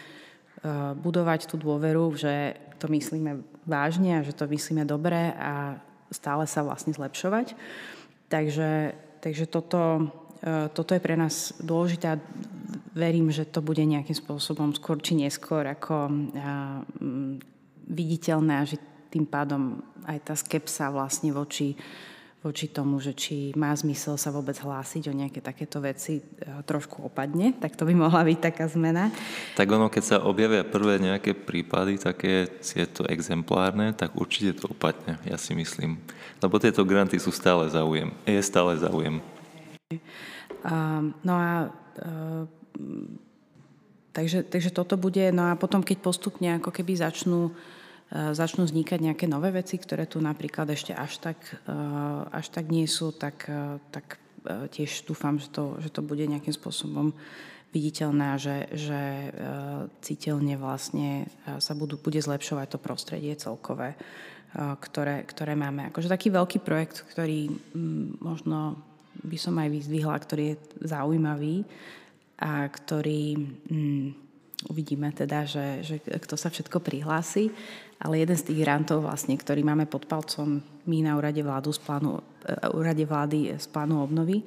[0.99, 5.79] budovať tú dôveru, že to myslíme vážne a že to myslíme dobre a
[6.11, 7.53] stále sa vlastne zlepšovať.
[8.31, 12.21] Takže, takže toto, e, toto je pre nás dôležité a
[12.95, 16.11] verím, že to bude nejakým spôsobom skôr či neskôr ako
[17.89, 18.77] viditeľné a že
[19.09, 21.73] tým pádom aj tá skepsa vlastne voči
[22.39, 26.23] voči tomu, že či má zmysel sa vôbec hlásiť o nejaké takéto veci, e,
[26.63, 29.11] trošku opadne, tak to by mohla byť taká zmena.
[29.59, 35.19] Tak ono, keď sa objavia prvé nejaké prípady, také tieto exemplárne, tak určite to opadne,
[35.27, 35.99] ja si myslím.
[36.39, 38.15] Lebo tieto granty sú stále záujem.
[38.23, 39.19] Je stále záujem.
[41.23, 42.43] No a uh,
[44.15, 47.51] takže, takže toto bude, no a potom, keď postupne ako keby začnú
[48.09, 52.89] začnú vznikať nejaké nové veci, ktoré tu napríklad ešte až tak, eh, až tak nie
[52.89, 54.17] sú, tak, eh, tak
[54.49, 57.11] tiež dúfam, že to, že to bude nejakým spôsobom
[57.75, 59.01] viditeľné a že, že
[59.99, 61.27] citeľne vlastne
[61.59, 63.99] sa budú, bude zlepšovať to prostredie celkové,
[64.55, 65.91] ktoré, ktoré máme.
[65.91, 67.51] Akože taký veľký projekt, ktorý
[68.23, 68.79] možno
[69.27, 71.67] by som aj vyzdvihla, ktorý je zaujímavý
[72.39, 73.35] a ktorý
[73.67, 74.28] mm,
[74.67, 77.47] uvidíme teda, že, že kto sa všetko prihlási,
[78.03, 81.79] ale jeden z tých grantov, vlastne, ktorý máme pod palcom my na úrade, vládu z
[81.79, 84.43] plánu, uh, úrade vlády z plánu obnovy,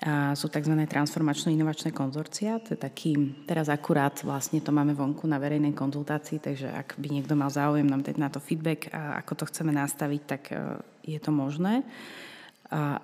[0.00, 0.74] a sú tzv.
[0.74, 2.58] transformačno-inovačné konzorcia.
[2.66, 3.14] To je taký,
[3.46, 7.86] teraz akurát vlastne to máme vonku na verejnej konzultácii, takže ak by niekto mal záujem
[7.86, 11.84] nám dať na to feedback a ako to chceme nastaviť, tak uh, je to možné.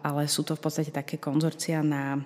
[0.03, 2.19] Ale sú to v podstate také konzorcia na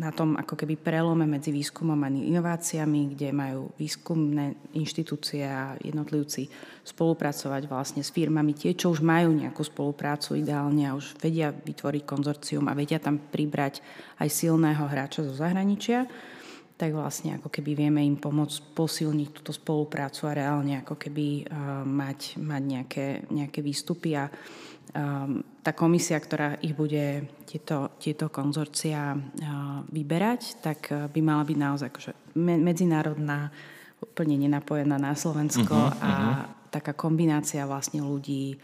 [0.00, 6.48] na tom ako keby prelome medzi výskumom a inováciami, kde majú výskumné inštitúcie a jednotlivci
[6.80, 12.02] spolupracovať vlastne s firmami, tie, čo už majú nejakú spoluprácu ideálne a už vedia vytvoriť
[12.08, 13.84] konzorcium a vedia tam pribrať
[14.24, 16.08] aj silného hráča zo zahraničia,
[16.80, 21.84] tak vlastne ako keby vieme im pomôcť posilniť túto spoluprácu a reálne ako keby uh,
[21.84, 24.32] mať, mať nejaké, nejaké výstupy a
[24.96, 31.44] um, tá komisia, ktorá ich bude tieto, tieto konzorcia uh, vyberať, tak uh, by mala
[31.44, 33.52] byť naozaj akože me, medzinárodná,
[34.00, 36.72] úplne nenapojená na Slovensko uh-huh, a uh-huh.
[36.72, 38.56] taká kombinácia vlastne ľudí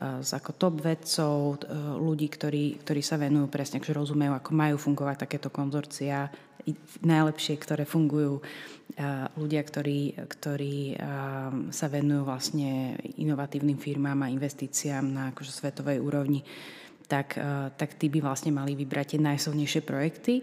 [0.00, 1.60] ako top vedcov,
[2.00, 6.32] ľudí, ktorí, ktorí sa venujú presne, že rozumejú, ako majú fungovať takéto konzorcia,
[7.02, 8.40] najlepšie, ktoré fungujú,
[9.36, 10.96] ľudia, ktorí, ktorí
[11.68, 16.40] sa venujú vlastne inovatívnym firmám a investíciám na akože svetovej úrovni,
[17.08, 17.36] tak,
[17.76, 20.40] tak tí by vlastne mali vybrať tie najsilnejšie projekty,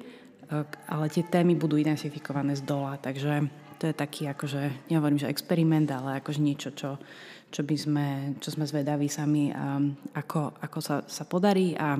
[0.90, 5.88] ale tie témy budú identifikované z dola, takže to je taký akože, nehovorím, že experiment,
[5.88, 7.00] ale akože niečo, čo,
[7.50, 8.08] čo, by sme,
[8.38, 9.50] čo sme zvedaví sami,
[10.14, 11.98] ako, ako sa, sa podarí a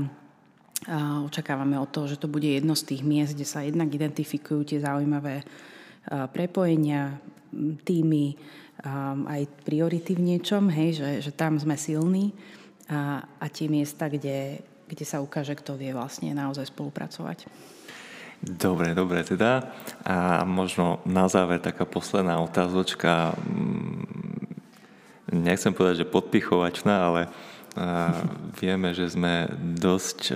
[1.26, 4.80] očakávame od toho, že to bude jedno z tých miest, kde sa jednak identifikujú tie
[4.80, 5.44] zaujímavé
[6.32, 7.20] prepojenia,
[7.84, 8.38] týmy,
[9.28, 12.32] aj priority v niečom, hej, že, že tam sme silní
[12.88, 17.52] a, a tie miesta, kde, kde sa ukáže, kto vie vlastne naozaj spolupracovať.
[18.40, 19.68] Dobre, dobre teda.
[20.08, 23.36] A možno na záver taká posledná otázočka.
[25.30, 27.22] Nechcem povedať, že podpichovačná, ale
[28.58, 29.46] vieme, že sme
[29.78, 30.34] dosť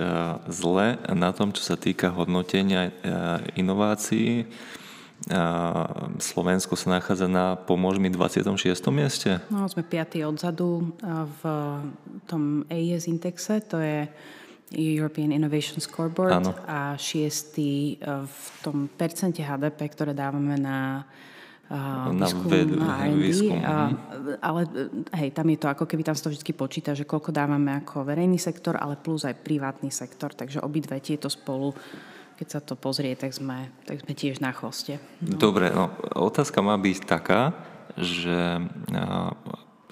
[0.48, 2.94] zle na tom, čo sa týka hodnotenia
[3.58, 4.46] inovácií.
[6.20, 8.76] Slovensko sa nachádza na, pomôž mi, 26.
[8.92, 9.40] mieste?
[9.50, 10.20] No, sme 5.
[10.30, 10.94] odzadu
[11.40, 11.42] v
[12.28, 14.06] tom AES indexe, to je
[14.74, 16.52] European Innovation Scoreboard ano.
[16.66, 21.06] a šiestý v tom percente HDP, ktoré dávame na
[21.72, 23.56] na výskum, ved, na R&D, výskum.
[23.56, 23.90] Uh,
[24.44, 24.60] ale
[25.16, 28.04] hej, tam je to ako keby tam sa to vždy počíta, že koľko dávame ako
[28.04, 31.72] verejný sektor, ale plus aj privátny sektor, takže obidve tieto spolu
[32.34, 34.98] keď sa to pozrie, tak sme, tak sme tiež na chvoste.
[35.22, 35.38] No.
[35.38, 37.54] Dobre, no, otázka má byť taká,
[37.94, 38.58] že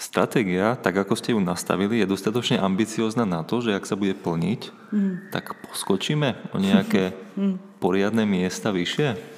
[0.02, 4.18] stratégia, tak ako ste ju nastavili, je dostatočne ambiciozna na to, že ak sa bude
[4.18, 5.14] plniť, mm.
[5.30, 7.78] tak poskočíme o nejaké mm.
[7.78, 9.31] poriadne miesta vyššie?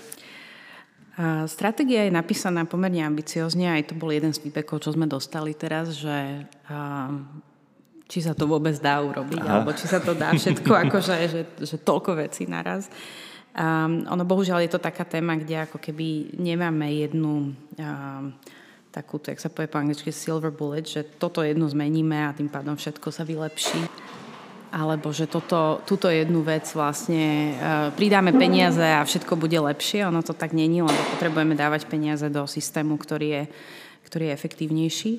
[1.46, 5.94] Stratégia je napísaná pomerne ambiciozne, aj to bol jeden z feedbackov, čo sme dostali teraz,
[5.94, 6.42] že
[8.10, 9.50] či sa to vôbec dá urobiť, Aha.
[9.58, 12.90] alebo či sa to dá všetko, akože, že, že toľko vecí naraz.
[13.54, 18.24] Um, ono bohužiaľ je to taká téma, kde ako keby nemáme jednu um,
[18.90, 22.74] takú, jak sa povie po angličke, silver bullet, že toto jednu zmeníme a tým pádom
[22.74, 23.86] všetko sa vylepší
[24.74, 30.02] alebo že toto, túto jednu vec vlastne uh, pridáme peniaze a všetko bude lepšie.
[30.02, 33.42] Ono to tak není, lebo potrebujeme dávať peniaze do systému, ktorý je,
[34.10, 35.12] ktorý je efektívnejší.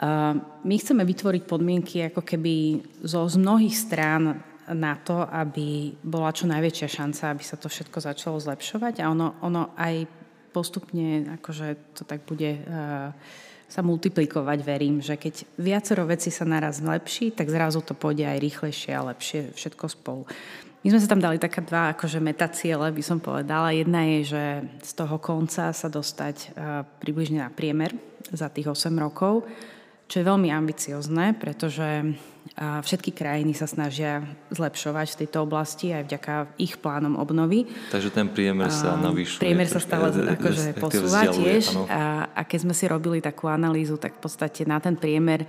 [0.00, 4.40] Uh, my chceme vytvoriť podmienky ako keby zo z mnohých strán
[4.72, 9.36] na to, aby bola čo najväčšia šanca, aby sa to všetko začalo zlepšovať a ono,
[9.44, 10.08] ono aj
[10.48, 13.12] postupne akože to tak bude uh,
[13.72, 18.36] sa multiplikovať, verím, že keď viacero veci sa naraz zlepší, tak zrazu to pôjde aj
[18.44, 20.28] rýchlejšie a lepšie všetko spolu.
[20.84, 23.72] My sme sa tam dali také dva akože metaciele, by som povedala.
[23.72, 24.44] Jedna je, že
[24.84, 27.96] z toho konca sa dostať uh, približne na priemer
[28.28, 29.48] za tých 8 rokov
[30.12, 32.12] čo je veľmi ambiciozne, pretože
[32.58, 34.20] všetky krajiny sa snažia
[34.52, 37.64] zlepšovať v tejto oblasti aj vďaka ich plánom obnovy.
[37.88, 39.40] Takže ten priemer sa navyšuje.
[39.40, 41.72] Priemer sa stále akože posúva tiež.
[41.88, 45.48] A, a keď sme si robili takú analýzu, tak v podstate na ten priemer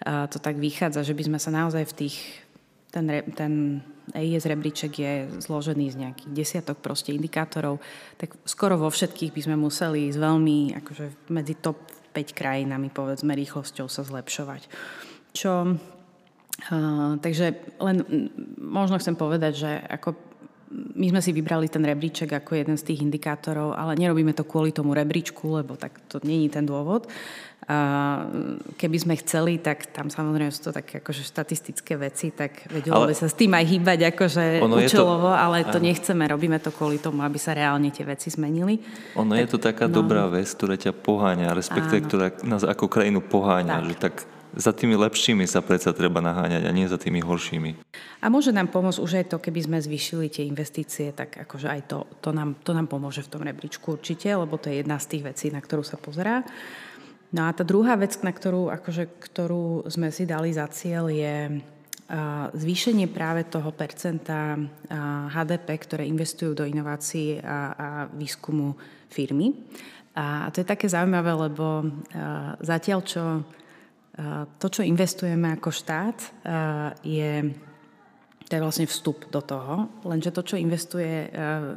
[0.00, 2.16] to tak vychádza, že by sme sa naozaj v tých...
[2.90, 3.06] Ten,
[3.38, 7.78] ten EIS rebríček je zložený z nejakých desiatok proste indikátorov,
[8.18, 11.78] tak skoro vo všetkých by sme museli ísť veľmi akože medzi top
[12.10, 14.66] 5 krajinami, povedzme, rýchlosťou sa zlepšovať.
[15.30, 15.78] Čo,
[16.68, 17.96] uh, takže len
[18.60, 20.30] možno chcem povedať, že ako
[20.70, 24.70] my sme si vybrali ten rebríček ako jeden z tých indikátorov, ale nerobíme to kvôli
[24.70, 27.10] tomu rebríčku, lebo tak to není ten dôvod.
[28.78, 33.14] Keby sme chceli, tak tam samozrejme sú to také akože štatistické veci, tak vedelo by
[33.14, 37.26] sa s tým aj hýbať akože účelovo, to, ale to nechceme, robíme to kvôli tomu,
[37.26, 38.78] aby sa reálne tie veci zmenili.
[39.18, 42.86] Ono tak, je to taká no, dobrá vec, ktorá ťa poháňa, respektíve ktorá nás ako
[42.86, 43.86] krajinu poháňa, tak.
[43.90, 44.14] že tak
[44.56, 47.70] za tými lepšími sa predsa treba naháňať a nie za tými horšími.
[48.20, 51.80] A môže nám pomôcť už aj to, keby sme zvýšili tie investície, tak akože aj
[51.86, 55.16] to, to, nám, to nám pomôže v tom rebríčku určite, lebo to je jedna z
[55.16, 56.42] tých vecí, na ktorú sa pozerá.
[57.30, 61.62] No a tá druhá vec, na ktorú, akože, ktorú sme si dali za cieľ, je
[62.50, 64.58] zvýšenie práve toho percenta
[65.30, 68.74] HDP, ktoré investujú do inovácií a, a výskumu
[69.06, 69.54] firmy.
[70.18, 71.86] A to je také zaujímavé, lebo
[72.58, 73.22] zatiaľ, čo
[74.60, 76.18] to, čo investujeme ako štát,
[77.00, 77.32] je
[78.50, 79.86] to je vlastne vstup do toho.
[80.02, 81.30] Lenže to, čo investuje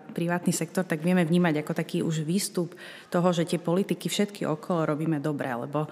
[0.10, 2.74] privátny sektor, tak vieme vnímať ako taký už výstup
[3.14, 5.86] toho, že tie politiky všetky okolo robíme dobre, lebo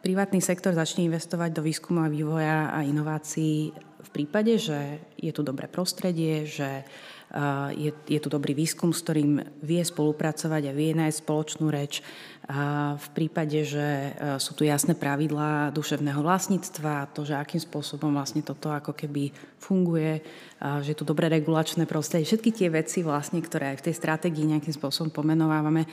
[0.00, 5.44] privátny sektor začne investovať do výskumu a vývoja a inovácií v prípade, že je tu
[5.44, 6.88] dobré prostredie, že
[7.78, 12.02] je, je tu dobrý výskum, s ktorým vie spolupracovať a vie nájsť spoločnú reč.
[12.50, 18.42] A v prípade, že sú tu jasné pravidlá duševného vlastníctva, to, že akým spôsobom vlastne
[18.42, 19.30] toto ako keby
[19.62, 20.18] funguje,
[20.58, 24.50] že je tu dobré regulačné prostredie, všetky tie veci vlastne, ktoré aj v tej stratégii
[24.50, 25.86] nejakým spôsobom pomenovávame,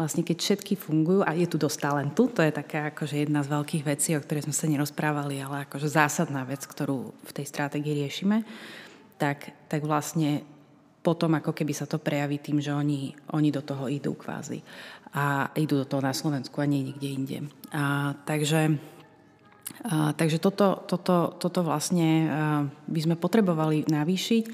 [0.00, 3.52] vlastne keď všetky fungujú a je tu dosť talentu, to je taká akože jedna z
[3.52, 8.00] veľkých vecí, o ktorej sme sa nerozprávali, ale akože zásadná vec, ktorú v tej stratégii
[8.00, 8.40] riešime,
[9.20, 10.48] tak, tak vlastne
[11.00, 14.60] potom ako keby sa to prejaví tým, že oni, oni do toho idú kvázi.
[15.16, 17.38] A idú do toho na Slovensku a nie nikde inde.
[17.72, 18.76] A, takže
[19.86, 22.28] a, takže toto, toto, toto vlastne a,
[22.68, 24.44] by sme potrebovali navýšiť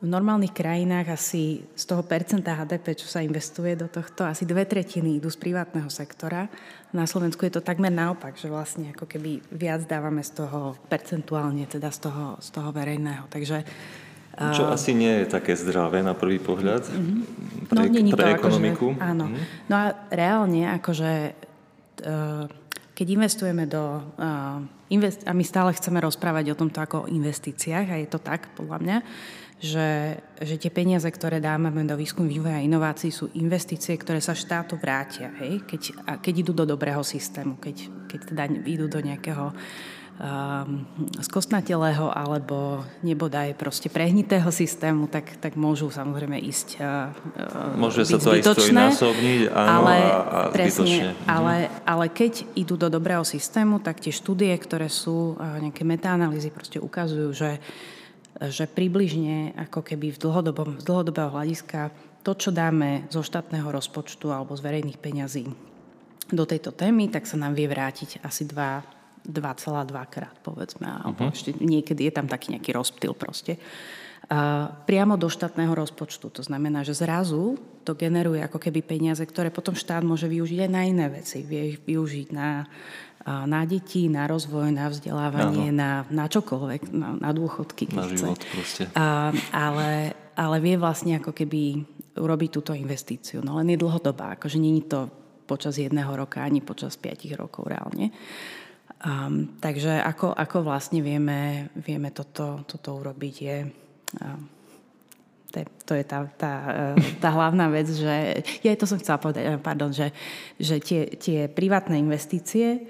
[0.00, 4.64] v normálnych krajinách asi z toho percenta HDP, čo sa investuje do tohto, asi dve
[4.64, 6.48] tretiny idú z privátneho sektora.
[6.96, 11.68] Na Slovensku je to takmer naopak, že vlastne ako keby viac dávame z toho percentuálne,
[11.68, 13.28] teda z toho, z toho verejného.
[13.28, 13.60] Takže
[14.36, 17.16] čo uh, asi nie je také zdravé na prvý pohľad uh-huh.
[17.66, 18.88] pre, no, pre to, ekonomiku.
[18.94, 19.26] Akože, áno.
[19.28, 19.42] Uh-huh.
[19.66, 21.12] No a reálne, akože
[22.06, 22.44] uh,
[22.94, 24.00] keď investujeme do...
[24.20, 28.18] Uh, invest- a my stále chceme rozprávať o tomto ako o investíciách a je to
[28.20, 28.98] tak, podľa mňa,
[29.60, 34.32] že, že tie peniaze, ktoré dáme do výskum, vývoja a inovácií sú investície, ktoré sa
[34.32, 35.62] štátu vrátia, hej?
[35.68, 35.82] Keď,
[36.24, 37.76] keď idú do dobrého systému, keď,
[38.08, 39.56] keď teda idú do nejakého um,
[41.24, 47.08] skostnatelého alebo nebodaj proste prehnitého systému, tak, tak môžu samozrejme ísť uh,
[47.80, 51.24] Môže sa to zbytočné, aj strojnásobniť, áno, ale, a, a presne, mhm.
[51.24, 51.54] ale,
[51.88, 56.76] ale keď idú do dobrého systému, tak tie štúdie, ktoré sú, uh, nejaké metaanalýzy proste
[56.76, 57.50] ukazujú, že
[58.40, 61.92] že približne ako keby v dlhodobom, z dlhodobého hľadiska
[62.24, 65.44] to, čo dáme zo štátneho rozpočtu alebo z verejných peňazí
[66.32, 70.86] do tejto témy, tak sa nám vie vrátiť asi 2, 2,2 krát, povedzme.
[70.88, 71.34] Alebo uh-huh.
[71.34, 73.60] ešte niekedy je tam taký nejaký rozptyl proste.
[74.30, 76.30] A priamo do štátneho rozpočtu.
[76.30, 80.70] To znamená, že zrazu to generuje ako keby peniaze, ktoré potom štát môže využiť aj
[80.70, 81.42] na iné veci.
[81.42, 82.68] Vie ich využiť na
[83.26, 87.92] na deti, na rozvoj, na vzdelávanie, na, na čokoľvek, na, na dôchodky.
[87.92, 88.48] Na život chce.
[88.48, 88.82] proste.
[88.96, 91.84] A, ale, ale vie vlastne ako keby
[92.16, 93.44] urobiť túto investíciu.
[93.44, 95.12] No len je dlhodobá, akože není to
[95.44, 98.14] počas jedného roka ani počas piatich rokov reálne.
[99.00, 103.58] Um, takže ako, ako vlastne vieme, vieme toto, toto urobiť je...
[104.20, 104.48] Um,
[105.50, 106.52] to je, to je tá, tá,
[107.18, 110.14] tá hlavná vec, že ja to som chcela povedať, pardon, že,
[110.62, 112.86] že tie, tie privátne investície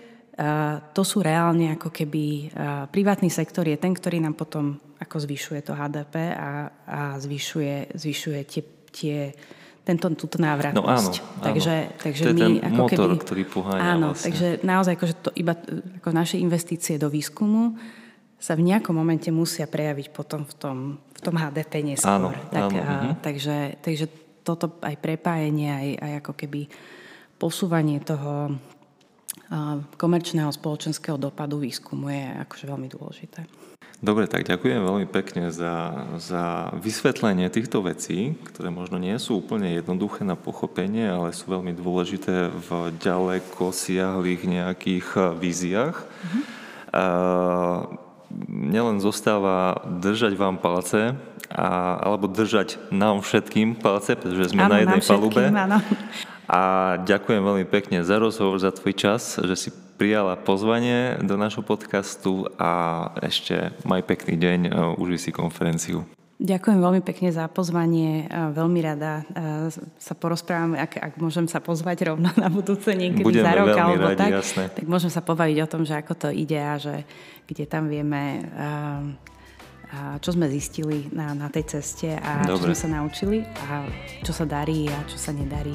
[0.97, 2.49] to sú reálne ako keby
[2.89, 8.41] privátny sektor je ten, ktorý nám potom ako zvyšuje to HDP a, a zvyšuje, zvyšuje
[8.49, 9.19] tie, tie
[9.85, 10.77] tento, túto návratnosť.
[10.77, 11.45] No áno, áno.
[11.45, 14.25] Takže, takže to je my, ten ako motor, keby, ktorý poháňa Áno, vlastne.
[14.29, 15.55] takže naozaj akože to iba
[16.03, 17.75] ako naše investície do výskumu
[18.41, 22.17] sa v nejakom momente musia prejaviť potom v tom, v tom HDP neskôr.
[22.17, 23.15] Áno, tak, áno, a, uh-huh.
[23.21, 24.09] takže, takže
[24.41, 26.61] toto aj prepájenie, aj, aj ako keby
[27.37, 28.57] posúvanie toho
[29.99, 33.41] komerčného spoločenského dopadu výskumu je akože veľmi dôležité.
[34.01, 39.77] Dobre, tak ďakujem veľmi pekne za, za vysvetlenie týchto vecí, ktoré možno nie sú úplne
[39.77, 46.01] jednoduché na pochopenie, ale sú veľmi dôležité v ďaleko siahlých nejakých víziách.
[46.01, 46.43] Mm-hmm.
[46.97, 47.05] A,
[48.49, 51.13] nelen zostáva držať vám palce,
[51.53, 55.45] a, alebo držať nám všetkým palce, pretože sme áno, na jednej všetkým, palube.
[55.45, 55.79] Áno.
[56.51, 61.63] A ďakujem veľmi pekne za rozhovor, za tvoj čas, že si prijala pozvanie do našho
[61.63, 64.61] podcastu a ešte maj pekný deň,
[64.99, 66.03] uži si konferenciu.
[66.41, 68.27] Ďakujem veľmi pekne za pozvanie.
[68.33, 69.23] Veľmi rada
[70.01, 74.11] sa porozprávam, ak, ak môžem sa pozvať rovno na budúce niekedy Budeme za rok alebo
[74.11, 74.65] radi, tak, jasné.
[74.75, 77.07] tak môžem sa pobaviť o tom, že ako to ide a že
[77.47, 78.43] kde tam vieme
[80.23, 82.59] čo sme zistili na, na tej ceste a Dobre.
[82.59, 83.87] čo sme sa naučili a
[84.23, 85.75] čo sa darí a čo sa nedarí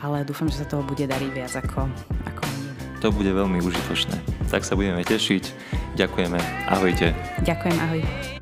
[0.00, 1.88] ale dúfam, že sa toho bude dariť viac ako,
[2.26, 2.72] ako mne.
[3.00, 4.16] To bude veľmi užitočné.
[4.48, 5.44] Tak sa budeme tešiť.
[5.96, 6.40] Ďakujeme.
[6.68, 7.16] Ahojte.
[7.44, 8.39] Ďakujem, ahoj.